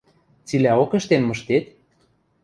[0.47, 1.65] –Цилӓок ӹштен мыштет?